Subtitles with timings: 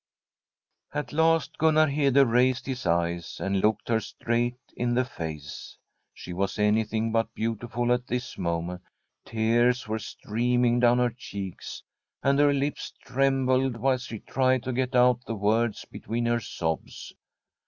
[0.95, 5.77] At Um iJunuar Hede raised his eyes, and looked her ^traij^ht in the face.
[6.11, 8.81] She was any thing hut beimtiUU at this moment.
[9.25, 11.83] Tears were streaming lUnvu her cheeks,
[12.23, 17.13] and her lips trembled, whilst !<l\e tried to get out the words between her sobs.